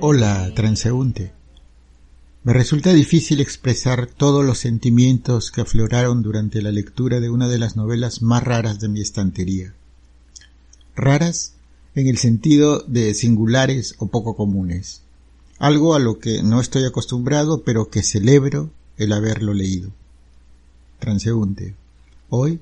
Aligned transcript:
Hola, 0.00 0.52
transeúnte. 0.54 1.32
Me 2.42 2.52
resulta 2.52 2.92
difícil 2.92 3.40
expresar 3.40 4.06
todos 4.06 4.44
los 4.44 4.58
sentimientos 4.58 5.50
que 5.50 5.60
afloraron 5.60 6.22
durante 6.22 6.60
la 6.60 6.72
lectura 6.72 7.20
de 7.20 7.30
una 7.30 7.46
de 7.48 7.58
las 7.58 7.76
novelas 7.76 8.20
más 8.22 8.42
raras 8.42 8.80
de 8.80 8.88
mi 8.88 9.00
estantería. 9.00 9.74
Raras 10.96 11.54
en 11.94 12.08
el 12.08 12.18
sentido 12.18 12.80
de 12.80 13.14
singulares 13.14 13.94
o 13.98 14.08
poco 14.08 14.34
comunes. 14.34 15.02
Algo 15.58 15.94
a 15.94 15.98
lo 15.98 16.18
que 16.18 16.42
no 16.42 16.60
estoy 16.60 16.84
acostumbrado, 16.84 17.62
pero 17.62 17.90
que 17.90 18.02
celebro 18.02 18.70
el 18.96 19.12
haberlo 19.12 19.54
leído. 19.54 19.90
Transeúnte. 20.98 21.74
Hoy 22.28 22.60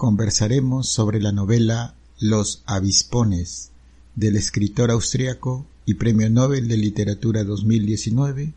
conversaremos 0.00 0.88
sobre 0.88 1.20
la 1.20 1.30
novela 1.30 1.94
Los 2.20 2.62
avispones 2.64 3.70
del 4.14 4.36
escritor 4.36 4.90
austriaco 4.90 5.66
y 5.84 5.92
Premio 5.92 6.30
Nobel 6.30 6.68
de 6.68 6.78
Literatura 6.78 7.44
2019 7.44 8.54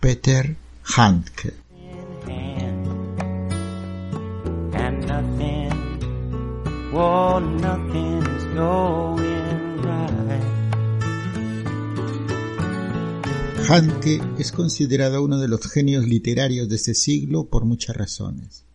Peter 0.00 0.56
Handke. 0.96 1.52
Handke 13.68 14.22
es 14.38 14.50
considerado 14.50 15.22
uno 15.22 15.38
de 15.38 15.48
los 15.48 15.60
genios 15.70 16.06
literarios 16.06 16.70
de 16.70 16.76
este 16.76 16.94
siglo 16.94 17.44
por 17.44 17.66
muchas 17.66 17.94
razones. 17.94 18.69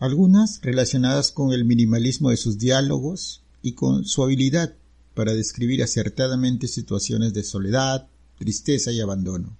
Algunas 0.00 0.62
relacionadas 0.62 1.30
con 1.30 1.52
el 1.52 1.66
minimalismo 1.66 2.30
de 2.30 2.38
sus 2.38 2.56
diálogos 2.56 3.42
y 3.60 3.72
con 3.72 4.06
su 4.06 4.22
habilidad 4.22 4.74
para 5.12 5.34
describir 5.34 5.82
acertadamente 5.82 6.68
situaciones 6.68 7.34
de 7.34 7.42
soledad, 7.42 8.08
tristeza 8.38 8.92
y 8.92 9.00
abandono. 9.00 9.58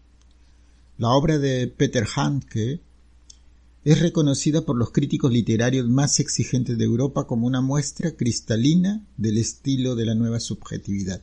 La 0.96 1.10
obra 1.10 1.38
de 1.38 1.66
Peter 1.66 2.06
Handke 2.16 2.80
es 3.84 4.00
reconocida 4.00 4.64
por 4.64 4.76
los 4.76 4.92
críticos 4.92 5.30
literarios 5.30 5.86
más 5.86 6.20
exigentes 6.20 6.78
de 6.78 6.84
Europa 6.84 7.26
como 7.26 7.46
una 7.46 7.60
muestra 7.60 8.12
cristalina 8.12 9.06
del 9.18 9.36
estilo 9.36 9.94
de 9.94 10.06
la 10.06 10.14
nueva 10.14 10.40
subjetividad. 10.40 11.20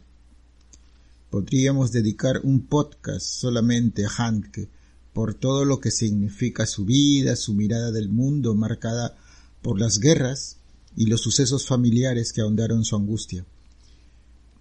Podríamos 1.32 1.92
dedicar 1.92 2.42
un 2.44 2.68
podcast 2.68 3.26
solamente 3.26 4.06
a 4.06 4.10
Handke 4.16 4.70
por 5.18 5.34
todo 5.34 5.66
lo 5.66 5.80
que 5.80 5.90
significa 5.90 6.68
su 6.68 6.86
vida, 6.86 7.36
su 7.36 7.56
mirada 7.56 7.90
del 7.90 8.08
mundo 8.08 8.54
marcada 8.54 9.18
por 9.64 9.80
las 9.80 9.98
guerras 9.98 10.58
y 10.96 11.08
los 11.08 11.22
sucesos 11.22 11.66
familiares 11.66 12.32
que 12.32 12.42
ahondaron 12.42 12.86
su 12.86 12.96
angustia, 12.96 13.44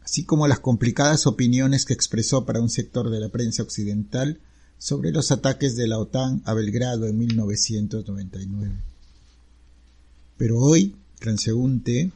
así 0.03 0.25
como 0.25 0.49
las 0.49 0.61
complicadas 0.61 1.27
opiniones 1.27 1.85
que 1.85 1.93
expresó 1.93 2.47
para 2.47 2.63
un 2.63 2.71
sector 2.71 3.11
de 3.11 3.21
la 3.21 3.29
prensa 3.29 3.63
occidental 3.63 4.41
sobre 4.79 5.13
los 5.13 5.31
ataques 5.31 5.77
de 5.77 5.89
la 5.89 5.99
OTAN 5.99 6.41
a 6.47 6.55
Belgrado 6.55 7.07
en 7.07 7.19
1999. 7.19 8.73
Pero 10.39 10.59
hoy, 10.59 10.97
transeúnte, 11.19 12.13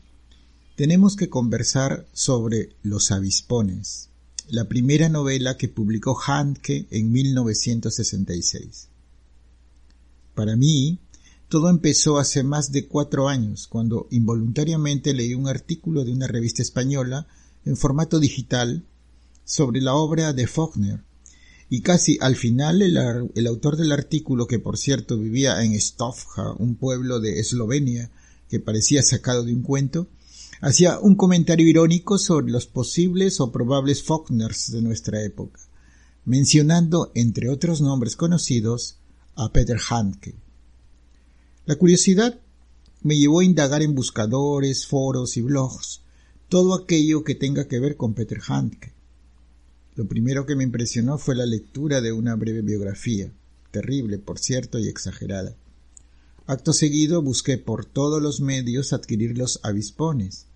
tenemos 0.76 1.14
que 1.14 1.28
conversar 1.28 2.06
sobre 2.14 2.70
Los 2.82 3.10
avispones, 3.10 4.08
la 4.50 4.64
primera 4.64 5.08
novela 5.08 5.56
que 5.56 5.68
publicó 5.68 6.18
Handke 6.20 6.86
en 6.90 7.12
1966. 7.12 8.88
Para 10.34 10.56
mí, 10.56 10.98
todo 11.48 11.68
empezó 11.68 12.18
hace 12.18 12.42
más 12.42 12.70
de 12.72 12.86
cuatro 12.86 13.28
años, 13.28 13.66
cuando 13.66 14.06
involuntariamente 14.10 15.14
leí 15.14 15.34
un 15.34 15.48
artículo 15.48 16.04
de 16.04 16.12
una 16.12 16.26
revista 16.26 16.62
española 16.62 17.26
en 17.64 17.76
formato 17.76 18.20
digital 18.20 18.84
sobre 19.44 19.80
la 19.80 19.94
obra 19.94 20.32
de 20.32 20.46
Faulkner, 20.46 21.00
y 21.68 21.82
casi 21.82 22.18
al 22.20 22.36
final 22.36 22.82
el, 22.82 22.96
el, 23.34 23.46
autor 23.46 23.76
del 23.76 23.92
artículo, 23.92 24.46
que 24.46 24.58
por 24.58 24.78
cierto 24.78 25.18
vivía 25.18 25.62
en 25.62 25.80
Stovja, 25.80 26.52
un 26.52 26.74
pueblo 26.74 27.20
de 27.20 27.38
Eslovenia 27.38 28.10
que 28.48 28.60
parecía 28.60 29.02
sacado 29.02 29.44
de 29.44 29.52
un 29.52 29.62
cuento, 29.62 30.08
hacía 30.60 30.98
un 30.98 31.14
comentario 31.14 31.66
irónico 31.66 32.18
sobre 32.18 32.52
los 32.52 32.66
posibles 32.66 33.40
o 33.40 33.50
probables 33.50 34.02
Faulkners 34.02 34.70
de 34.72 34.82
nuestra 34.82 35.22
época, 35.22 35.60
mencionando, 36.24 37.10
entre 37.14 37.48
otros 37.48 37.80
nombres 37.80 38.16
conocidos, 38.16 38.96
a 39.36 39.52
Peter 39.52 39.78
Handke. 39.88 40.34
La 41.66 41.76
curiosidad 41.76 42.38
me 43.02 43.16
llevó 43.16 43.40
a 43.40 43.44
indagar 43.44 43.82
en 43.82 43.94
buscadores, 43.94 44.86
foros 44.86 45.36
y 45.36 45.42
blogs 45.42 46.02
todo 46.50 46.74
aquello 46.74 47.22
que 47.22 47.36
tenga 47.36 47.68
que 47.68 47.78
ver 47.78 47.96
con 47.96 48.12
Peter 48.12 48.40
Handke. 48.46 48.92
Lo 49.94 50.08
primero 50.08 50.46
que 50.46 50.56
me 50.56 50.64
impresionó 50.64 51.16
fue 51.16 51.36
la 51.36 51.46
lectura 51.46 52.00
de 52.00 52.10
una 52.12 52.34
breve 52.34 52.60
biografía, 52.60 53.32
terrible, 53.70 54.18
por 54.18 54.40
cierto, 54.40 54.80
y 54.80 54.88
exagerada. 54.88 55.54
Acto 56.46 56.72
seguido 56.72 57.22
busqué 57.22 57.56
por 57.56 57.84
todos 57.84 58.20
los 58.20 58.40
medios 58.40 58.92
adquirir 58.92 59.38
los 59.38 59.60
avispones, 59.62 60.46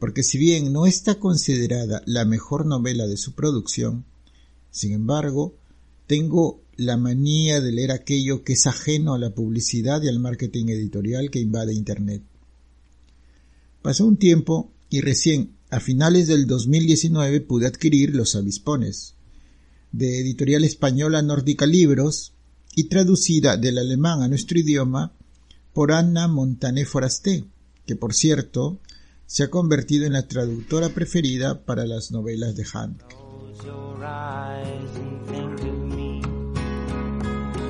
porque 0.00 0.22
si 0.22 0.38
bien 0.38 0.72
no 0.72 0.86
está 0.86 1.16
considerada 1.16 2.02
la 2.06 2.24
mejor 2.24 2.64
novela 2.64 3.06
de 3.06 3.18
su 3.18 3.34
producción, 3.34 4.06
sin 4.70 4.92
embargo, 4.92 5.54
tengo 6.06 6.62
la 6.76 6.96
manía 6.96 7.60
de 7.60 7.70
leer 7.70 7.92
aquello 7.92 8.42
que 8.42 8.54
es 8.54 8.66
ajeno 8.66 9.12
a 9.12 9.18
la 9.18 9.34
publicidad 9.34 10.02
y 10.02 10.08
al 10.08 10.18
marketing 10.18 10.68
editorial 10.68 11.30
que 11.30 11.40
invade 11.40 11.74
Internet. 11.74 12.22
Pasó 13.82 14.06
un 14.06 14.16
tiempo 14.16 14.72
y 14.88 15.02
recién 15.02 15.52
a 15.68 15.80
finales 15.80 16.26
del 16.28 16.46
2019 16.46 17.42
pude 17.42 17.66
adquirir 17.66 18.16
Los 18.16 18.34
avispones, 18.34 19.14
de 19.92 20.20
editorial 20.20 20.64
española 20.64 21.20
Nórdica 21.20 21.66
Libros 21.66 22.32
y 22.74 22.84
traducida 22.84 23.58
del 23.58 23.76
alemán 23.76 24.22
a 24.22 24.28
nuestro 24.28 24.58
idioma 24.58 25.12
por 25.74 25.92
Anna 25.92 26.26
Montané 26.26 26.86
Forasté, 26.86 27.44
que 27.86 27.96
por 27.96 28.14
cierto 28.14 28.80
se 29.30 29.44
ha 29.44 29.48
convertido 29.48 30.06
en 30.06 30.14
la 30.14 30.26
traductora 30.26 30.88
preferida 30.88 31.64
para 31.64 31.86
las 31.86 32.10
novelas 32.10 32.56
de 32.56 32.64
Handke. 32.64 33.14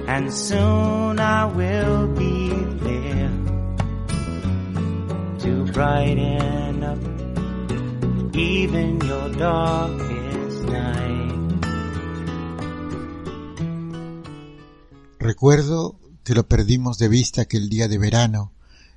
And 0.06 0.32
soon 0.32 1.18
I 1.18 1.44
will 1.54 2.06
be 2.14 2.48
there 2.82 3.30
to 5.40 5.72
brighten 5.72 6.82
up 6.82 6.98
even 8.34 8.98
your 9.02 9.28
darkest 9.36 10.64
night. 10.64 11.64
Recuerdo 15.18 16.00
que 16.24 16.34
lo 16.34 16.48
perdimos 16.48 16.96
de 16.96 17.08
vista 17.08 17.42
aquel 17.42 17.68
día 17.68 17.86
de 17.86 17.98
verano 17.98 18.54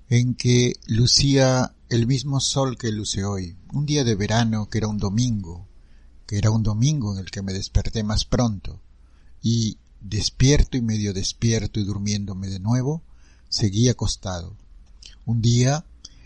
en 0.07 0.33
que 0.33 0.75
lucía 0.87 1.73
el 1.93 2.07
mismo 2.07 2.39
sol 2.39 2.75
que 2.75 2.91
luce 2.91 3.23
hoy, 3.23 3.55
un 3.71 3.85
día 3.85 4.03
de 4.03 4.15
verano 4.15 4.67
que 4.67 4.79
era 4.79 4.87
un 4.87 4.97
domingo, 4.97 5.67
que 6.25 6.39
era 6.39 6.49
un 6.49 6.63
domingo 6.63 7.13
en 7.13 7.19
el 7.19 7.29
que 7.29 7.43
me 7.43 7.53
desperté 7.53 8.01
más 8.01 8.25
pronto, 8.25 8.81
y 9.43 9.77
despierto 10.01 10.75
y 10.75 10.81
medio 10.81 11.13
despierto 11.13 11.79
y 11.79 11.83
durmiéndome 11.83 12.49
de 12.49 12.59
nuevo, 12.59 13.03
seguí 13.47 13.89
acostado. 13.89 14.57
Un 15.25 15.43
día 15.43 15.85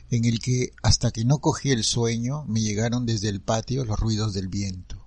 en 0.09 0.23
el 0.23 0.39
que 0.39 0.71
hasta 0.83 1.11
que 1.11 1.25
no 1.25 1.39
cogí 1.39 1.71
el 1.71 1.83
sueño 1.83 2.45
me 2.45 2.61
llegaron 2.61 3.05
desde 3.05 3.27
el 3.27 3.41
patio 3.41 3.83
los 3.83 3.99
ruidos 3.99 4.33
del 4.33 4.47
viento. 4.47 5.05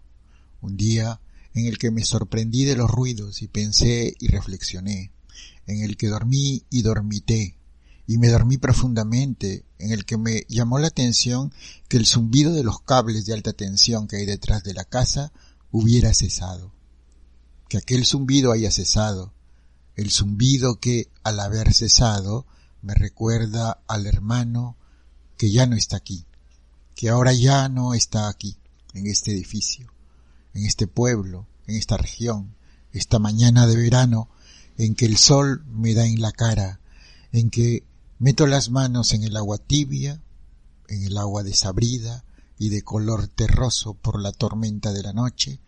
Un 0.60 0.77
día 0.77 1.22
en 1.54 1.65
el 1.65 1.78
que 1.78 1.91
me 1.91 2.04
sorprendí 2.04 2.66
de 2.66 2.77
los 2.77 2.91
ruidos 2.91 3.41
y 3.41 3.48
pensé 3.48 4.15
y 4.21 4.28
reflexioné, 4.28 5.10
en 5.66 5.80
el 5.80 5.97
que 5.97 6.09
dormí 6.09 6.65
y 6.68 6.83
dormité, 6.83 7.57
y 8.10 8.18
me 8.18 8.28
dormí 8.28 8.59
profundamente, 8.59 9.65
en 9.78 9.92
el 9.92 10.04
que 10.04 10.18
me 10.18 10.45
llamó 10.48 10.78
la 10.78 10.89
atención 10.89 11.53
que 11.89 11.97
el 11.97 12.07
zumbido 12.07 12.53
de 12.53 12.65
los 12.65 12.80
cables 12.80 13.24
de 13.24 13.34
alta 13.34 13.53
tensión 13.53 14.09
que 14.09 14.16
hay 14.16 14.27
detrás 14.27 14.65
de 14.65 14.74
la 14.74 14.84
casa 14.84 15.33
hubiera 15.71 16.12
cesado 16.12 16.72
que 17.71 17.78
aquel 17.78 18.04
zumbido 18.04 18.51
haya 18.51 18.72
cesado, 18.72 19.33
el 19.95 20.10
zumbido 20.10 20.80
que, 20.80 21.09
al 21.22 21.39
haber 21.39 21.72
cesado, 21.72 22.45
me 22.83 22.95
recuerda 22.95 23.80
al 23.86 24.09
hermano 24.09 24.77
que 25.36 25.53
ya 25.53 25.66
no 25.66 25.77
está 25.77 25.97
aquí, 25.97 26.27
que 26.97 27.10
ahora 27.10 27.33
ya 27.33 27.68
no 27.68 27.95
está 27.95 28.28
aquí, 28.28 28.57
en 28.92 29.07
este 29.07 29.30
edificio, 29.30 29.86
en 30.53 30.66
este 30.66 30.89
pueblo, 30.89 31.47
en 31.68 31.77
esta 31.77 31.97
región, 31.97 32.57
esta 32.92 33.21
mañana 33.21 33.68
de 33.68 33.77
verano, 33.77 34.28
en 34.77 34.97
que 34.97 35.07
el 35.07 35.16
sol 35.16 35.65
me 35.68 35.95
da 35.95 36.07
en 36.07 36.21
la 36.21 36.33
cara, 36.33 36.80
en 37.30 37.51
que 37.51 37.84
meto 38.21 38.47
las 38.47 38.71
manos 38.71 39.15
en 39.15 39.25
el 39.25 39.34
agua 39.37 39.57
tibia, 39.57 40.22
en 40.89 41.03
el 41.05 41.17
agua 41.17 41.43
desabrida 41.43 42.22
y 42.59 42.69
de 42.69 42.83
color 42.83 43.28
terroso 43.28 43.95
por 43.95 44.21
la 44.21 44.31
tormenta 44.31 44.93
de 44.93 45.03
la 45.03 45.15
noche, 45.15 45.59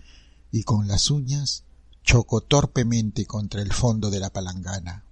y 0.52 0.62
con 0.62 0.86
las 0.86 1.10
uñas 1.10 1.64
choco 2.04 2.42
torpemente 2.42 3.24
contra 3.24 3.62
el 3.62 3.72
fondo 3.72 4.10
de 4.10 4.20
la 4.20 4.30
palangana. 4.30 5.06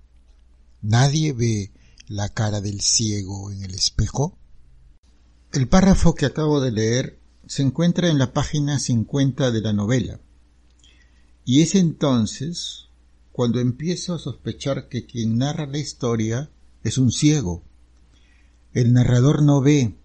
¿Nadie 0.83 1.33
ve 1.33 1.73
la 2.09 2.29
cara 2.29 2.61
del 2.61 2.83
ciego 2.83 3.51
en 3.51 3.63
el 3.63 3.75
espejo? 3.75 4.37
El 5.53 5.67
párrafo 5.67 6.15
que 6.15 6.27
acabo 6.27 6.61
de 6.61 6.73
leer 6.73 7.21
se 7.47 7.63
encuentra 7.63 8.11
en 8.11 8.19
la 8.19 8.35
página 8.35 8.79
50 8.79 9.51
de 9.51 9.61
la 9.63 9.73
novela. 9.73 10.21
Y 11.47 11.63
es 11.63 11.75
entonces 11.75 12.89
cuando 13.33 13.61
empiezo 13.61 14.15
a 14.15 14.19
sospechar 14.19 14.89
que 14.89 15.07
quien 15.07 15.39
narra 15.39 15.67
la 15.67 15.79
historia 15.79 16.51
es 16.85 16.99
un 16.99 17.12
ciego. 17.12 17.62
El 18.73 18.93
narrador 18.93 19.43
no 19.43 19.61
ve, 19.61 19.97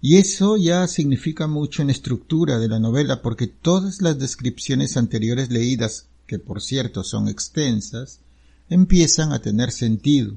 y 0.00 0.16
eso 0.16 0.56
ya 0.56 0.86
significa 0.86 1.46
mucho 1.46 1.82
en 1.82 1.90
estructura 1.90 2.58
de 2.58 2.68
la 2.68 2.78
novela 2.78 3.22
porque 3.22 3.46
todas 3.46 4.02
las 4.02 4.18
descripciones 4.18 4.96
anteriores 4.96 5.50
leídas, 5.50 6.08
que 6.26 6.38
por 6.38 6.62
cierto 6.62 7.04
son 7.04 7.28
extensas, 7.28 8.20
empiezan 8.68 9.32
a 9.32 9.40
tener 9.40 9.72
sentido. 9.72 10.36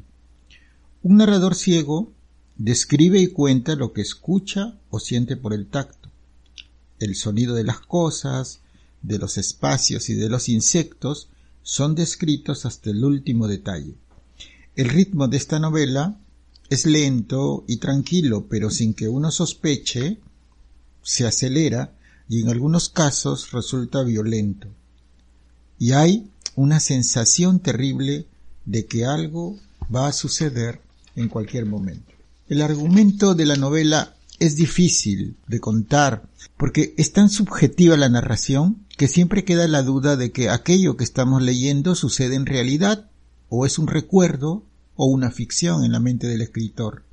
Un 1.04 1.18
narrador 1.18 1.56
ciego 1.56 2.14
describe 2.56 3.20
y 3.20 3.28
cuenta 3.28 3.76
lo 3.76 3.94
que 3.94 4.02
escucha 4.02 4.80
o 4.90 5.00
siente 5.00 5.38
por 5.38 5.54
el 5.54 5.68
tacto 5.68 6.08
el 7.00 7.16
sonido 7.16 7.56
de 7.56 7.64
las 7.64 7.80
cosas, 7.80 8.62
de 9.02 9.20
los 9.20 9.38
espacios 9.38 10.10
y 10.10 10.16
de 10.16 10.30
los 10.30 10.50
insectos 10.50 11.30
son 11.62 11.96
descritos 11.96 12.66
hasta 12.66 12.90
el 12.90 13.04
último 13.04 13.48
detalle. 13.48 13.96
El 14.78 14.90
ritmo 14.90 15.28
de 15.28 15.38
esta 15.38 15.58
novela 15.58 16.20
es 16.70 16.86
lento 16.86 17.66
y 17.68 17.78
tranquilo, 17.78 18.46
pero 18.48 18.70
sin 18.70 18.94
que 18.94 19.10
uno 19.10 19.32
sospeche, 19.32 20.20
se 21.02 21.26
acelera 21.26 21.96
y 22.30 22.42
en 22.42 22.50
algunos 22.50 22.88
casos 22.88 23.50
resulta 23.52 24.04
violento. 24.04 24.68
Y 25.80 25.94
hay 25.94 26.30
una 26.56 26.80
sensación 26.80 27.60
terrible 27.60 28.28
de 28.66 28.86
que 28.86 29.04
algo 29.04 29.58
va 29.94 30.10
a 30.10 30.14
suceder 30.14 30.80
en 31.16 31.28
cualquier 31.28 31.66
momento. 31.66 32.14
El 32.48 32.62
argumento 32.62 33.34
de 33.34 33.46
la 33.48 33.56
novela 33.56 34.14
es 34.38 34.58
difícil 34.58 35.38
de 35.48 35.60
contar 35.60 36.30
porque 36.56 36.94
es 37.00 37.14
tan 37.14 37.30
subjetiva 37.30 37.98
la 37.98 38.10
narración 38.10 38.86
que 38.96 39.08
siempre 39.08 39.44
queda 39.44 39.68
la 39.68 39.82
duda 39.82 40.18
de 40.18 40.32
que 40.32 40.52
aquello 40.52 40.98
que 40.98 41.04
estamos 41.04 41.42
leyendo 41.42 41.96
sucede 41.96 42.36
en 42.36 42.46
realidad 42.46 43.10
o 43.50 43.66
es 43.66 43.80
un 43.80 43.88
recuerdo 43.88 44.64
o 44.96 45.06
una 45.06 45.32
ficción 45.32 45.84
en 45.84 45.92
la 45.92 46.00
mente 46.00 46.28
del 46.28 46.42
escritor. 46.42 47.04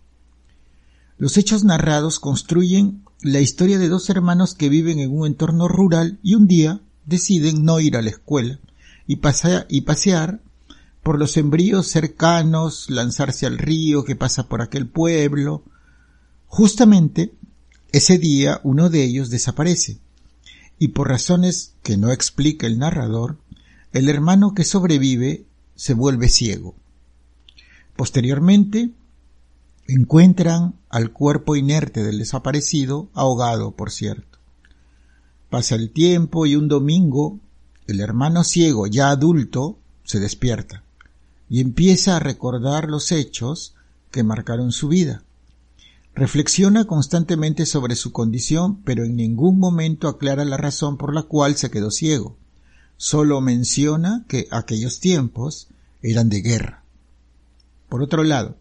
Los 1.19 1.37
hechos 1.37 1.65
narrados 1.65 2.19
construyen 2.19 3.03
la 3.23 3.41
historia 3.41 3.79
de 3.79 3.89
dos 3.89 4.11
hermanos 4.11 4.55
que 4.55 4.69
viven 4.69 4.99
en 4.99 5.17
un 5.17 5.27
entorno 5.27 5.69
rural 5.69 6.19
y 6.23 6.35
un 6.35 6.47
día 6.47 6.81
deciden 7.07 7.65
no 7.65 7.81
ir 7.81 7.97
a 7.97 8.03
la 8.03 8.11
escuela 8.11 8.59
y, 9.07 9.21
y 9.69 9.81
pasear 9.83 10.41
por 11.03 11.19
los 11.19 11.33
sembríos 11.33 11.87
cercanos, 11.89 12.89
lanzarse 12.89 13.47
al 13.47 13.59
río 13.59 14.05
que 14.05 14.17
pasa 14.17 14.49
por 14.49 14.63
aquel 14.63 14.89
pueblo, 14.89 15.63
Justamente 16.57 17.35
ese 17.91 18.17
día 18.17 18.61
uno 18.63 18.89
de 18.89 19.03
ellos 19.03 19.29
desaparece, 19.29 19.99
y 20.79 20.89
por 20.89 21.09
razones 21.09 21.75
que 21.83 21.97
no 21.97 22.13
explica 22.13 22.69
el 22.69 22.79
narrador, 22.79 23.39
el 23.93 24.09
hermano 24.09 24.55
que 24.55 24.63
sobrevive 24.63 25.47
se 25.75 25.95
vuelve 25.95 26.29
ciego. 26.29 26.75
Posteriormente, 27.97 28.91
encuentran 29.87 30.75
al 30.89 31.13
cuerpo 31.13 31.57
inerte 31.57 32.03
del 32.03 32.19
desaparecido, 32.19 33.09
ahogado, 33.15 33.73
por 33.73 33.91
cierto. 33.91 34.39
Pasa 35.51 35.75
el 35.75 35.91
tiempo 35.91 36.47
y 36.47 36.57
un 36.57 36.69
domingo, 36.69 37.39
el 37.87 38.01
hermano 38.01 38.45
ciego, 38.45 38.87
ya 38.87 39.11
adulto, 39.11 39.79
se 40.05 40.21
despierta 40.21 40.85
y 41.49 41.61
empieza 41.61 42.17
a 42.17 42.21
recordar 42.21 42.89
los 42.89 43.13
hechos 43.13 43.75
que 44.11 44.23
marcaron 44.23 44.73
su 44.73 44.89
vida. 44.89 45.23
Reflexiona 46.15 46.85
constantemente 46.85 47.67
sobre 47.67 47.97
su 47.97 48.13
condición, 48.13 48.83
pero 48.83 49.05
en 49.05 49.17
ningún 49.17 49.59
momento 49.59 50.09
aclara 50.09 50.45
la 50.45 50.57
razón 50.57 50.97
por 50.97 51.15
la 51.15 51.23
cual 51.23 51.57
se 51.57 51.71
quedó 51.71 51.91
ciego. 51.91 52.37
Solo 52.97 53.41
menciona 53.41 54.25
que 54.29 54.47
aquellos 54.51 55.01
tiempos 55.01 55.69
eran 56.03 56.29
de 56.29 56.41
guerra. 56.41 56.85
Por 57.89 58.03
otro 58.03 58.23
lado, 58.23 58.57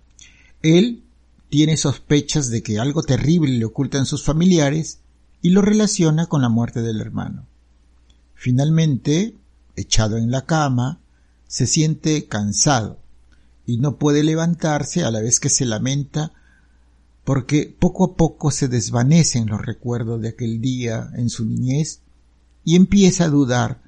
él 0.62 1.04
tiene 1.50 1.78
sospechas 1.78 2.50
de 2.50 2.64
que 2.64 2.80
algo 2.80 3.04
terrible 3.04 3.52
le 3.54 3.66
ocultan 3.66 4.06
sus 4.06 4.24
familiares 4.24 5.00
y 5.42 5.50
lo 5.52 5.62
relaciona 5.62 6.26
con 6.26 6.42
la 6.42 6.50
muerte 6.50 6.82
del 6.82 7.00
hermano. 7.00 7.46
Finalmente, 8.34 9.36
echado 9.76 10.18
en 10.18 10.32
la 10.32 10.46
cama, 10.46 11.00
se 11.48 11.68
siente 11.68 12.28
cansado 12.28 12.98
y 13.68 13.78
no 13.78 13.98
puede 13.98 14.24
levantarse 14.24 15.04
a 15.04 15.12
la 15.12 15.22
vez 15.22 15.40
que 15.40 15.50
se 15.50 15.66
lamenta 15.66 16.32
porque 17.24 17.76
poco 17.78 18.06
a 18.06 18.16
poco 18.16 18.50
se 18.50 18.68
desvanecen 18.68 19.48
los 19.48 19.64
recuerdos 19.64 20.22
de 20.22 20.30
aquel 20.30 20.60
día 20.60 21.12
en 21.16 21.30
su 21.30 21.46
niñez 21.46 22.00
y 22.66 22.76
empieza 22.76 23.26
a 23.26 23.30
dudar 23.30 23.83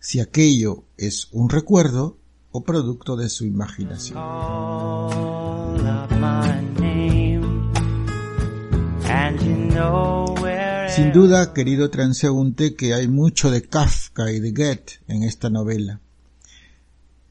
si 0.00 0.18
aquello 0.18 0.84
es 0.96 1.28
un 1.30 1.48
recuerdo 1.48 2.18
o 2.50 2.64
producto 2.64 3.16
de 3.16 3.28
su 3.28 3.44
imaginación. 3.44 4.18
Sin 10.88 11.12
duda, 11.12 11.52
querido 11.52 11.90
transeúnte, 11.90 12.74
que 12.74 12.94
hay 12.94 13.06
mucho 13.06 13.52
de 13.52 13.62
Kafka 13.62 14.32
y 14.32 14.40
de 14.40 14.50
Goethe 14.50 14.94
en 15.06 15.22
esta 15.22 15.48
novela. 15.48 16.00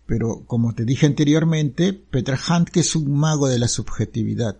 Pero, 0.05 0.43
como 0.47 0.73
te 0.73 0.85
dije 0.85 1.05
anteriormente, 1.05 1.91
Peter 1.91 2.37
Handke 2.47 2.79
es 2.79 2.95
un 2.95 3.11
mago 3.11 3.49
de 3.49 3.59
la 3.59 3.67
subjetividad 3.67 4.55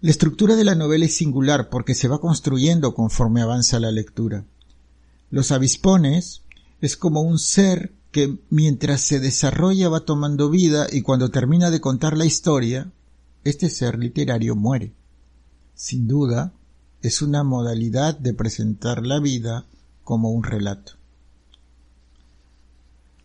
la 0.00 0.12
estructura 0.12 0.54
de 0.54 0.62
la 0.62 0.76
novela 0.76 1.06
es 1.06 1.16
singular 1.16 1.70
porque 1.70 1.96
se 1.96 2.06
va 2.06 2.20
construyendo 2.20 2.94
conforme 2.94 3.42
avanza 3.42 3.80
la 3.80 3.90
lectura. 3.90 4.44
Los 5.28 5.50
avispones 5.50 6.42
es 6.80 6.96
como 6.96 7.22
un 7.22 7.38
ser 7.38 7.92
que 8.10 8.38
mientras 8.50 9.00
se 9.00 9.20
desarrolla 9.20 9.88
va 9.88 10.00
tomando 10.00 10.50
vida 10.50 10.86
y 10.90 11.02
cuando 11.02 11.30
termina 11.30 11.70
de 11.70 11.80
contar 11.80 12.16
la 12.16 12.24
historia, 12.24 12.90
este 13.44 13.68
ser 13.68 13.98
literario 13.98 14.56
muere. 14.56 14.92
Sin 15.74 16.08
duda, 16.08 16.52
es 17.02 17.22
una 17.22 17.44
modalidad 17.44 18.18
de 18.18 18.34
presentar 18.34 19.06
la 19.06 19.20
vida 19.20 19.66
como 20.04 20.30
un 20.30 20.42
relato. 20.42 20.92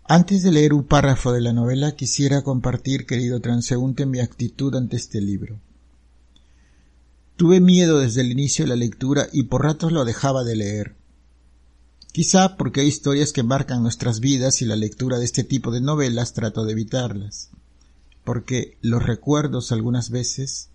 Antes 0.06 0.44
de 0.44 0.52
leer 0.52 0.74
un 0.74 0.84
párrafo 0.84 1.32
de 1.32 1.42
la 1.42 1.54
novela 1.54 1.96
quisiera 1.96 2.44
compartir, 2.44 3.06
querido 3.06 3.40
transeúnte, 3.40 4.06
mi 4.06 4.20
actitud 4.20 4.76
ante 4.76 4.98
este 4.98 5.22
libro. 5.22 5.60
Tuve 7.38 7.62
miedo 7.62 8.00
desde 8.00 8.22
el 8.22 8.32
inicio 8.32 8.66
de 8.66 8.70
la 8.70 8.76
lectura 8.76 9.28
y 9.32 9.44
por 9.44 9.64
ratos 9.64 9.92
lo 9.92 10.06
dejaba 10.06 10.44
de 10.44 10.56
leer. 10.58 10.96
Quizá 12.14 12.58
porque 12.58 12.82
hay 12.82 12.88
historias 12.88 13.34
que 13.34 13.44
marcan 13.44 13.82
nuestras 13.82 14.20
vidas 14.22 14.62
y 14.62 14.66
la 14.66 14.76
lectura 14.76 15.18
de 15.18 15.26
este 15.26 15.44
tipo 15.44 15.72
de 15.72 15.82
novelas 15.82 16.34
trato 16.34 16.64
de 16.64 16.72
evitarlas. 16.72 17.50
Porque 18.24 18.78
los 18.82 19.04
recuerdos 19.04 19.72
algunas 19.72 20.12
veces 20.12 20.70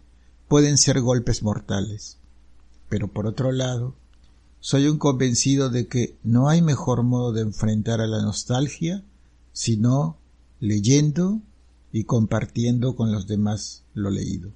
pueden 0.48 0.76
ser 0.76 1.00
golpes 1.00 1.42
mortales. 1.42 2.18
Pero 2.88 3.08
por 3.08 3.26
otro 3.26 3.52
lado, 3.52 3.94
soy 4.60 4.88
un 4.88 4.98
convencido 4.98 5.70
de 5.70 5.86
que 5.86 6.16
no 6.24 6.48
hay 6.48 6.60
mejor 6.60 7.04
modo 7.04 7.32
de 7.32 7.42
enfrentar 7.42 8.00
a 8.00 8.06
la 8.06 8.20
nostalgia 8.20 9.04
sino 9.58 10.16
leyendo 10.60 11.40
y 11.90 12.04
compartiendo 12.04 12.94
con 12.94 13.10
los 13.10 13.26
demás 13.26 13.82
lo 13.92 14.08
leído. 14.08 14.52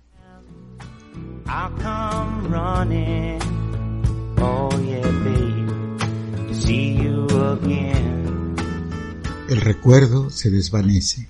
El 9.48 9.60
recuerdo 9.60 10.30
se 10.30 10.50
desvanece. 10.50 11.28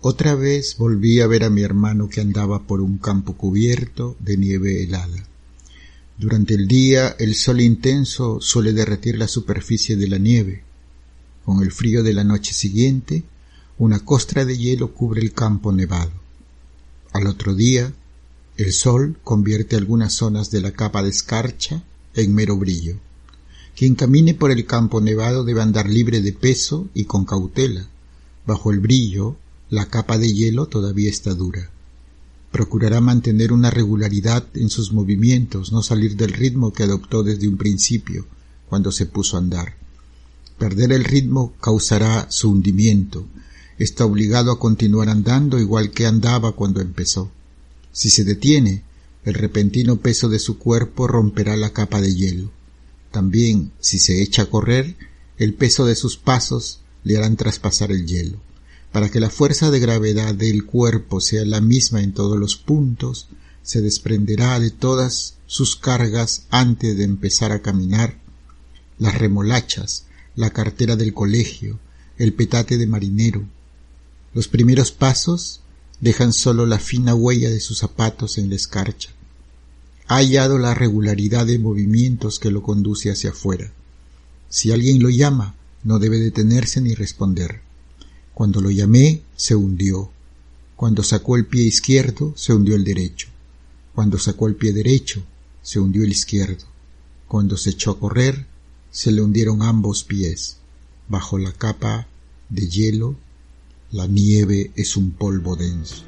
Otra 0.00 0.34
vez 0.34 0.76
volví 0.78 1.20
a 1.20 1.26
ver 1.26 1.44
a 1.44 1.50
mi 1.50 1.62
hermano 1.62 2.08
que 2.08 2.20
andaba 2.20 2.62
por 2.62 2.80
un 2.80 2.98
campo 2.98 3.36
cubierto 3.36 4.16
de 4.20 4.36
nieve 4.36 4.84
helada. 4.84 5.26
Durante 6.16 6.54
el 6.54 6.68
día 6.68 7.16
el 7.18 7.34
sol 7.34 7.60
intenso 7.60 8.40
suele 8.40 8.72
derretir 8.72 9.18
la 9.18 9.28
superficie 9.28 9.96
de 9.96 10.08
la 10.08 10.18
nieve. 10.18 10.62
Con 11.44 11.62
el 11.62 11.72
frío 11.72 12.02
de 12.02 12.12
la 12.12 12.24
noche 12.24 12.52
siguiente, 12.52 13.24
una 13.78 14.00
costra 14.00 14.44
de 14.44 14.56
hielo 14.56 14.94
cubre 14.94 15.20
el 15.20 15.32
campo 15.32 15.72
nevado. 15.72 16.12
Al 17.12 17.26
otro 17.26 17.54
día, 17.54 17.92
el 18.56 18.72
sol 18.72 19.18
convierte 19.24 19.76
algunas 19.76 20.12
zonas 20.12 20.50
de 20.50 20.60
la 20.60 20.72
capa 20.72 21.02
de 21.02 21.10
escarcha 21.10 21.82
en 22.14 22.34
mero 22.34 22.56
brillo. 22.56 22.98
Quien 23.78 23.94
camine 23.94 24.34
por 24.34 24.50
el 24.50 24.66
campo 24.66 25.00
nevado 25.00 25.44
debe 25.44 25.62
andar 25.62 25.88
libre 25.88 26.20
de 26.20 26.32
peso 26.32 26.88
y 26.94 27.04
con 27.04 27.24
cautela. 27.24 27.86
Bajo 28.44 28.72
el 28.72 28.80
brillo, 28.80 29.36
la 29.70 29.86
capa 29.86 30.18
de 30.18 30.32
hielo 30.32 30.66
todavía 30.66 31.08
está 31.08 31.32
dura. 31.32 31.70
Procurará 32.50 33.00
mantener 33.00 33.52
una 33.52 33.70
regularidad 33.70 34.44
en 34.54 34.68
sus 34.68 34.92
movimientos, 34.92 35.70
no 35.70 35.84
salir 35.84 36.16
del 36.16 36.32
ritmo 36.32 36.72
que 36.72 36.82
adoptó 36.82 37.22
desde 37.22 37.46
un 37.46 37.56
principio, 37.56 38.26
cuando 38.68 38.90
se 38.90 39.06
puso 39.06 39.36
a 39.36 39.40
andar. 39.40 39.76
Perder 40.58 40.90
el 40.90 41.04
ritmo 41.04 41.52
causará 41.60 42.26
su 42.32 42.50
hundimiento. 42.50 43.26
Está 43.78 44.06
obligado 44.06 44.50
a 44.50 44.58
continuar 44.58 45.08
andando 45.08 45.56
igual 45.60 45.92
que 45.92 46.04
andaba 46.04 46.50
cuando 46.50 46.80
empezó. 46.80 47.30
Si 47.92 48.10
se 48.10 48.24
detiene, 48.24 48.82
El 49.24 49.34
repentino 49.34 49.98
peso 49.98 50.28
de 50.28 50.38
su 50.40 50.58
cuerpo 50.58 51.06
romperá 51.06 51.56
la 51.56 51.70
capa 51.70 52.00
de 52.00 52.14
hielo. 52.14 52.57
También, 53.10 53.72
si 53.80 53.98
se 53.98 54.22
echa 54.22 54.42
a 54.42 54.46
correr, 54.46 54.96
el 55.38 55.54
peso 55.54 55.86
de 55.86 55.94
sus 55.94 56.16
pasos 56.16 56.80
le 57.04 57.16
harán 57.16 57.36
traspasar 57.36 57.90
el 57.92 58.06
hielo. 58.06 58.38
Para 58.92 59.10
que 59.10 59.20
la 59.20 59.30
fuerza 59.30 59.70
de 59.70 59.80
gravedad 59.80 60.34
del 60.34 60.64
cuerpo 60.64 61.20
sea 61.20 61.44
la 61.44 61.60
misma 61.60 62.02
en 62.02 62.12
todos 62.12 62.38
los 62.38 62.56
puntos, 62.56 63.28
se 63.62 63.82
desprenderá 63.82 64.58
de 64.60 64.70
todas 64.70 65.34
sus 65.46 65.76
cargas 65.76 66.46
antes 66.50 66.96
de 66.96 67.04
empezar 67.04 67.52
a 67.52 67.60
caminar, 67.60 68.18
las 68.98 69.16
remolachas, 69.16 70.04
la 70.36 70.50
cartera 70.50 70.96
del 70.96 71.14
colegio, 71.14 71.78
el 72.16 72.32
petate 72.32 72.78
de 72.78 72.86
marinero. 72.86 73.44
Los 74.34 74.48
primeros 74.48 74.92
pasos 74.92 75.60
dejan 76.00 76.32
solo 76.32 76.66
la 76.66 76.78
fina 76.78 77.14
huella 77.14 77.50
de 77.50 77.60
sus 77.60 77.78
zapatos 77.78 78.38
en 78.38 78.50
la 78.50 78.56
escarcha. 78.56 79.10
Ha 80.08 80.16
hallado 80.16 80.58
la 80.58 80.74
regularidad 80.74 81.46
de 81.46 81.58
movimientos 81.58 82.38
que 82.38 82.50
lo 82.50 82.62
conduce 82.62 83.10
hacia 83.10 83.30
afuera. 83.30 83.70
Si 84.48 84.72
alguien 84.72 85.02
lo 85.02 85.10
llama, 85.10 85.54
no 85.84 85.98
debe 85.98 86.18
detenerse 86.18 86.80
ni 86.80 86.94
responder. 86.94 87.60
Cuando 88.32 88.62
lo 88.62 88.70
llamé, 88.70 89.22
se 89.36 89.54
hundió. 89.54 90.10
Cuando 90.76 91.02
sacó 91.02 91.36
el 91.36 91.44
pie 91.44 91.64
izquierdo, 91.64 92.32
se 92.36 92.54
hundió 92.54 92.74
el 92.74 92.84
derecho. 92.84 93.28
Cuando 93.94 94.18
sacó 94.18 94.48
el 94.48 94.54
pie 94.54 94.72
derecho, 94.72 95.22
se 95.60 95.78
hundió 95.78 96.02
el 96.04 96.10
izquierdo. 96.10 96.64
Cuando 97.26 97.58
se 97.58 97.70
echó 97.70 97.90
a 97.90 97.98
correr, 97.98 98.46
se 98.90 99.12
le 99.12 99.20
hundieron 99.20 99.62
ambos 99.62 100.04
pies. 100.04 100.56
Bajo 101.08 101.36
la 101.36 101.52
capa 101.52 102.08
de 102.48 102.66
hielo, 102.66 103.16
la 103.90 104.06
nieve 104.06 104.70
es 104.74 104.96
un 104.96 105.10
polvo 105.10 105.54
denso. 105.54 106.07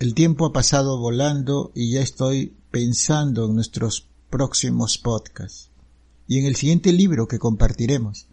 El 0.00 0.14
tiempo 0.14 0.46
ha 0.46 0.52
pasado 0.52 0.98
volando 0.98 1.70
y 1.74 1.92
ya 1.92 2.00
estoy 2.00 2.56
pensando 2.70 3.46
en 3.46 3.54
nuestros 3.54 4.08
próximos 4.28 4.98
podcasts 4.98 5.70
y 6.26 6.38
en 6.38 6.46
el 6.46 6.56
siguiente 6.56 6.92
libro 6.92 7.28
que 7.28 7.38
compartiremos. 7.38 8.26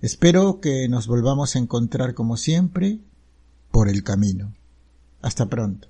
Espero 0.00 0.60
que 0.60 0.88
nos 0.88 1.06
volvamos 1.06 1.56
a 1.56 1.58
encontrar 1.58 2.14
como 2.14 2.36
siempre 2.36 3.00
por 3.70 3.88
el 3.88 4.04
camino. 4.04 4.54
Hasta 5.20 5.46
pronto. 5.46 5.88